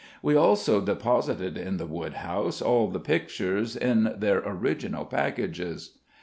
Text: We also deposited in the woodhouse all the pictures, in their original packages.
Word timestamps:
We 0.23 0.35
also 0.35 0.81
deposited 0.81 1.59
in 1.59 1.77
the 1.77 1.85
woodhouse 1.85 2.59
all 2.59 2.87
the 2.87 2.99
pictures, 2.99 3.75
in 3.75 4.15
their 4.17 4.39
original 4.43 5.05
packages. 5.05 5.99